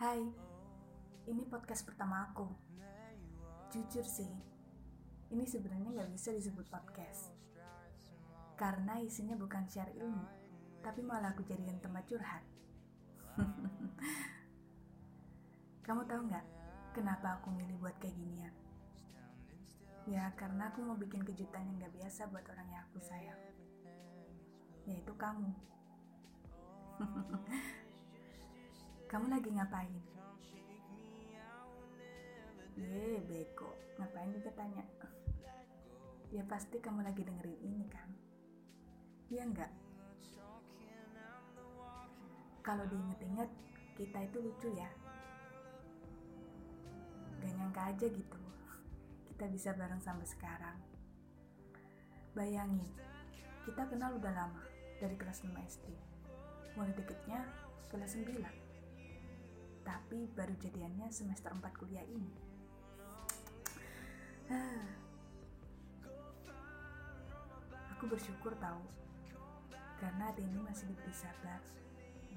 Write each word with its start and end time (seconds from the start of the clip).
Hai, 0.00 0.16
ini 1.28 1.44
podcast 1.44 1.84
pertama 1.84 2.32
aku. 2.32 2.48
Jujur 3.68 4.00
sih, 4.00 4.32
ini 5.28 5.44
sebenarnya 5.44 5.92
nggak 5.92 6.16
bisa 6.16 6.32
disebut 6.32 6.64
podcast. 6.72 7.36
Karena 8.56 8.96
isinya 8.96 9.36
bukan 9.36 9.68
share 9.68 9.92
ilmu, 9.92 10.24
tapi 10.80 11.04
malah 11.04 11.36
aku 11.36 11.44
jadikan 11.44 11.76
tempat 11.84 12.08
curhat. 12.08 12.40
Kamu 15.84 16.08
tahu 16.08 16.32
nggak 16.32 16.46
kenapa 16.96 17.36
aku 17.36 17.52
milih 17.52 17.76
buat 17.84 18.00
kayak 18.00 18.16
ginian? 18.16 18.56
Ya 20.08 20.32
karena 20.32 20.72
aku 20.72 20.80
mau 20.80 20.96
bikin 20.96 21.28
kejutan 21.28 21.68
yang 21.68 21.76
nggak 21.76 22.00
biasa 22.00 22.24
buat 22.32 22.48
orang 22.48 22.72
yang 22.72 22.88
aku 22.88 23.04
sayang. 23.04 23.40
Yaitu 24.88 25.12
kamu. 25.20 25.52
Kamu 29.10 29.26
lagi 29.26 29.50
ngapain? 29.50 29.90
Ye, 32.78 33.18
beko. 33.26 33.74
Ngapain 33.98 34.30
juga 34.30 34.54
tanya? 34.54 34.86
Ya 36.30 36.46
pasti 36.46 36.78
kamu 36.78 37.02
lagi 37.02 37.26
dengerin 37.26 37.58
ini 37.58 37.90
kan? 37.90 38.06
Iya 39.26 39.50
enggak? 39.50 39.72
Kalau 42.62 42.86
diinget-inget, 42.86 43.50
kita 43.98 44.30
itu 44.30 44.46
lucu 44.46 44.70
ya. 44.78 44.86
Gak 47.42 47.50
nyangka 47.58 47.90
aja 47.90 48.06
gitu. 48.06 48.42
Kita 49.26 49.50
bisa 49.50 49.74
bareng 49.74 49.98
sampai 49.98 50.26
sekarang. 50.30 50.78
Bayangin, 52.38 52.94
kita 53.66 53.90
kenal 53.90 54.14
udah 54.22 54.30
lama, 54.30 54.62
dari 55.02 55.18
kelas 55.18 55.42
6 55.42 55.50
SD. 55.66 55.98
Mulai 56.78 56.94
deketnya 56.94 57.42
kelas 57.90 58.14
9 58.14 58.69
tapi 59.90 60.30
baru 60.38 60.54
jadiannya 60.54 61.10
semester 61.10 61.50
4 61.50 61.66
kuliah 61.74 62.06
ini. 62.06 62.30
Aku 67.98 68.06
bersyukur 68.06 68.54
tahu, 68.62 68.86
karena 69.98 70.30
ini 70.38 70.62
masih 70.62 70.86
diberi 70.94 71.10
sabar 71.10 71.58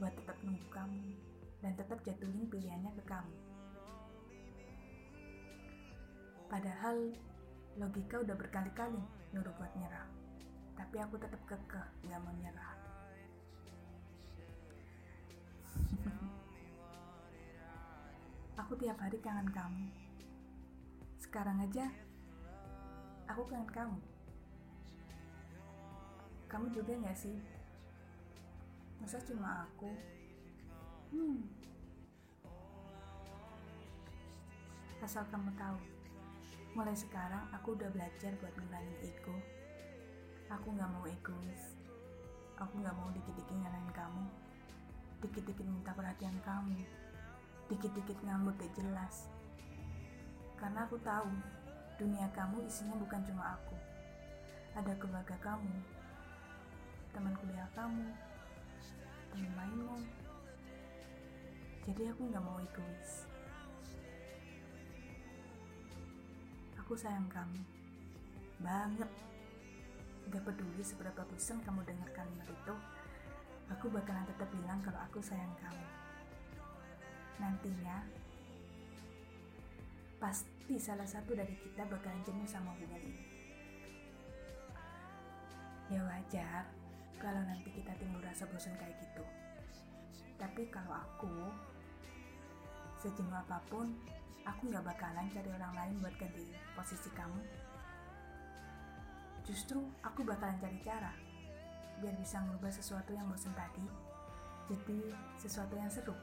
buat 0.01 0.17
tetap 0.17 0.33
nunggu 0.41 0.65
kamu 0.73 1.13
dan 1.61 1.77
tetap 1.77 2.01
jatuhin 2.01 2.49
pilihannya 2.49 2.89
ke 2.97 3.03
kamu. 3.05 3.37
Padahal 6.49 7.13
logika 7.77 8.17
udah 8.17 8.33
berkali-kali 8.33 9.01
nyuruh 9.29 9.53
buat 9.61 9.73
nyerah, 9.77 10.09
tapi 10.73 10.97
aku 11.05 11.21
tetap 11.21 11.41
kekeh 11.45 11.85
gak 12.09 12.21
mau 12.25 12.33
nyerah. 12.33 12.73
Aku 18.73 18.81
tiap 18.89 19.05
hari 19.05 19.21
kangen 19.21 19.53
kamu. 19.53 19.85
Sekarang 21.21 21.61
aja, 21.61 21.93
aku 23.29 23.45
kangen 23.45 23.69
kamu. 23.69 24.01
Kamu 26.49 26.73
juga 26.73 26.97
gak 27.05 27.13
sih? 27.13 27.37
Masa 28.97 29.21
cuma 29.29 29.69
aku? 29.69 29.93
Hmm. 31.13 31.45
Asal 35.05 35.21
kamu 35.29 35.53
tahu, 35.53 35.77
mulai 36.73 36.97
sekarang 36.97 37.45
aku 37.53 37.77
udah 37.77 37.93
belajar 37.93 38.33
buat 38.41 38.57
ngilangin 38.57 38.97
ego. 39.05 39.37
Aku 40.49 40.73
gak 40.73 40.89
mau 40.89 41.05
egois. 41.05 41.77
Aku 42.57 42.81
gak 42.81 42.97
mau 42.97 43.13
dikit-dikit 43.13 43.53
nyalain 43.53 43.93
kamu. 43.93 44.25
Dikit-dikit 45.21 45.61
minta 45.61 45.93
perhatian 45.93 46.41
kamu 46.41 47.12
dikit-dikit 47.71 48.17
ngambek 48.23 48.59
gak 48.59 48.73
jelas. 48.75 49.31
Karena 50.59 50.87
aku 50.87 50.99
tahu, 51.03 51.31
dunia 51.99 52.27
kamu 52.35 52.63
isinya 52.67 52.95
bukan 52.99 53.21
cuma 53.27 53.55
aku. 53.55 53.75
Ada 54.73 54.93
keluarga 54.97 55.37
kamu, 55.39 55.75
teman 57.13 57.35
kuliah 57.37 57.69
kamu, 57.77 58.07
teman 59.31 59.51
mainmu. 59.53 59.97
Jadi 61.83 62.07
aku 62.09 62.21
nggak 62.31 62.43
mau 62.43 62.57
egois. 62.63 63.27
Aku 66.79 66.95
sayang 66.95 67.27
kamu, 67.27 67.59
banget. 68.63 69.11
Gak 70.31 70.43
peduli 70.47 70.81
seberapa 70.81 71.21
bosan 71.27 71.59
kamu 71.61 71.83
dengar 71.83 72.09
kalimat 72.15 72.47
itu, 72.47 72.75
aku 73.69 73.91
bakalan 73.91 74.23
tetap 74.23 74.47
bilang 74.55 74.79
kalau 74.79 74.99
aku 75.03 75.19
sayang 75.19 75.51
kamu 75.59 76.02
nantinya 77.41 78.03
pasti 80.21 80.75
salah 80.79 81.07
satu 81.07 81.35
dari 81.35 81.51
kita 81.59 81.83
bakalan 81.89 82.23
jenuh 82.23 82.47
sama 82.47 82.71
hubungan 82.77 83.01
ini. 83.03 83.23
Ya 85.91 86.01
wajar 86.07 86.63
kalau 87.19 87.41
nanti 87.43 87.69
kita 87.71 87.91
timbul 87.99 88.23
rasa 88.23 88.47
bosan 88.47 88.75
kayak 88.79 88.95
gitu. 89.03 89.23
Tapi 90.39 90.67
kalau 90.71 90.95
aku, 90.95 91.51
sejenuh 92.99 93.35
apa 93.35 93.59
pun, 93.67 93.91
aku 94.43 94.71
gak 94.71 94.83
bakalan 94.83 95.27
cari 95.31 95.49
orang 95.55 95.73
lain 95.75 95.95
buat 96.03 96.15
ganti 96.19 96.43
posisi 96.75 97.11
kamu. 97.11 97.41
Justru 99.43 99.83
aku 100.03 100.23
bakalan 100.23 100.59
cari 100.59 100.79
cara 100.83 101.11
biar 101.99 102.15
bisa 102.19 102.41
mengubah 102.43 102.73
sesuatu 102.73 103.15
yang 103.15 103.29
bosan 103.29 103.53
tadi 103.55 103.85
jadi 104.71 104.99
sesuatu 105.39 105.75
yang 105.75 105.91
seru. 105.91 106.15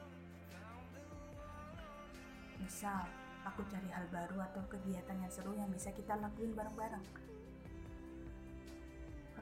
Misal, 2.71 3.03
aku 3.43 3.67
cari 3.67 3.91
hal 3.91 4.07
baru 4.15 4.47
atau 4.47 4.63
kegiatan 4.71 5.19
yang 5.19 5.27
seru 5.27 5.51
yang 5.59 5.67
bisa 5.75 5.91
kita 5.91 6.15
lakuin 6.15 6.55
bareng-bareng. 6.55 7.03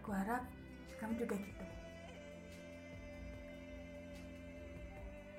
Aku 0.01 0.09
harap 0.09 0.49
kamu 0.97 1.13
juga 1.13 1.37
gitu. 1.37 1.65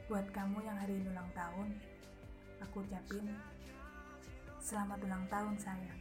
Buat 0.06 0.22
kamu 0.30 0.62
yang 0.62 0.78
hari 0.78 1.02
ini 1.02 1.10
ulang 1.10 1.34
tahun, 1.34 1.74
aku 2.62 2.86
ucapin 2.86 3.26
selamat 4.62 5.02
ulang 5.10 5.26
tahun 5.26 5.58
sayang. 5.58 6.00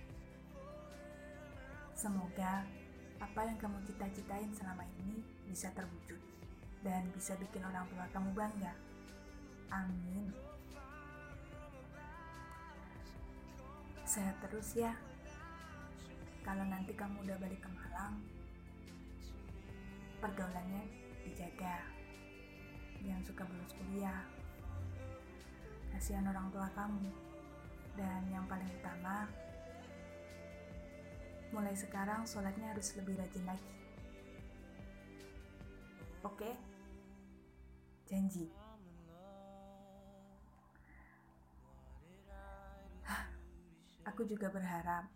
Semoga 1.98 2.70
apa 3.18 3.42
yang 3.50 3.58
kamu 3.58 3.82
cita-citain 3.90 4.54
selama 4.54 4.86
ini 5.02 5.26
bisa 5.50 5.74
terwujud 5.74 6.22
dan 6.86 7.10
bisa 7.18 7.34
bikin 7.42 7.66
orang 7.66 7.90
tua 7.90 8.06
kamu 8.14 8.30
bangga. 8.38 8.78
Amin. 9.74 10.59
Sehat 14.10 14.42
terus 14.42 14.74
ya. 14.74 14.98
Kalau 16.42 16.66
nanti 16.66 16.98
kamu 16.98 17.30
udah 17.30 17.38
balik 17.38 17.62
ke 17.62 17.70
Malang, 17.70 18.18
pergaulannya 20.18 20.82
dijaga. 21.22 21.86
Jangan 23.06 23.22
suka 23.22 23.46
bolos 23.46 23.70
kuliah. 23.78 24.26
Kasihan 25.94 26.26
orang 26.26 26.50
tua 26.50 26.66
kamu. 26.74 27.06
Dan 27.94 28.26
yang 28.34 28.50
paling 28.50 28.66
utama, 28.82 29.30
mulai 31.54 31.78
sekarang 31.78 32.26
sholatnya 32.26 32.74
harus 32.74 32.98
lebih 32.98 33.14
rajin 33.14 33.46
lagi. 33.46 33.74
Oke? 36.26 36.58
Janji. 38.10 38.50
Aku 44.20 44.28
juga 44.28 44.52
berharap 44.52 45.08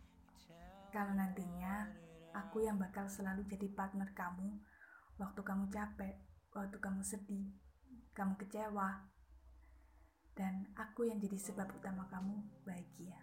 kalau 0.96 1.12
nantinya 1.12 1.92
aku 2.32 2.64
yang 2.64 2.80
bakal 2.80 3.04
selalu 3.12 3.44
jadi 3.52 3.68
partner 3.76 4.08
kamu 4.16 4.64
waktu 5.20 5.44
kamu 5.44 5.68
capek, 5.68 6.16
waktu 6.56 6.80
kamu 6.80 7.04
sedih, 7.04 7.52
kamu 8.16 8.40
kecewa, 8.40 9.04
dan 10.40 10.72
aku 10.80 11.04
yang 11.04 11.20
jadi 11.20 11.36
sebab 11.36 11.68
utama 11.76 12.08
kamu 12.08 12.48
bahagia. 12.64 13.20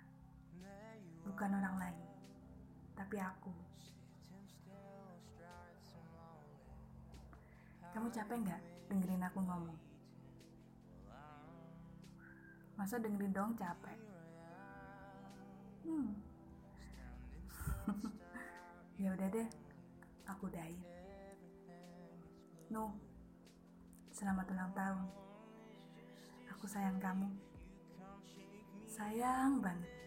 Bukan 1.25 1.49
orang 1.49 1.81
lain, 1.81 2.05
tapi 2.93 3.17
aku. 3.17 3.49
Kamu 7.97 8.13
capek 8.13 8.37
nggak 8.37 8.63
dengerin 8.93 9.25
aku 9.25 9.41
ngomong? 9.41 9.81
Masa 12.77 13.01
dengerin 13.01 13.33
dong 13.33 13.57
capek? 13.57 14.10
Hmm. 15.85 16.13
ya 19.03 19.13
udah 19.17 19.29
deh, 19.33 19.49
aku 20.29 20.49
udahin. 20.49 20.81
No, 22.71 22.95
selamat 24.15 24.47
ulang 24.53 24.73
tahun. 24.77 25.07
Aku 26.57 26.65
sayang 26.69 27.01
kamu. 27.01 27.29
Sayang 28.87 29.65
banget. 29.65 30.00